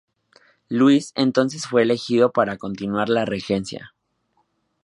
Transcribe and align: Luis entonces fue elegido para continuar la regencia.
Luis 0.67 1.11
entonces 1.15 1.67
fue 1.67 1.83
elegido 1.83 2.31
para 2.31 2.57
continuar 2.57 3.07
la 3.07 3.23
regencia. 3.23 3.93